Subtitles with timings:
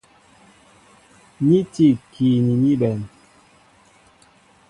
[1.47, 2.99] Ni tí ikii ni ní bɛ̌n.